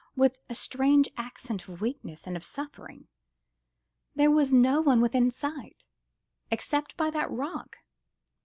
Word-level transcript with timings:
with 0.15 0.39
a 0.49 0.55
strange 0.55 1.09
accent 1.15 1.67
of 1.67 1.79
weakness 1.79 2.25
and 2.25 2.35
of 2.35 2.43
suffering. 2.43 3.07
There 4.15 4.31
was 4.31 4.51
no 4.51 4.81
one 4.81 4.99
within 4.99 5.29
sight... 5.29 5.85
except 6.49 6.97
by 6.97 7.11
that 7.11 7.29
rock 7.29 7.77